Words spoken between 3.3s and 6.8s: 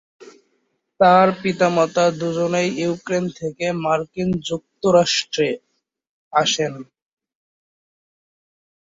থেকে মার্কিন যুক্তরাষ্ট্রে আসেন।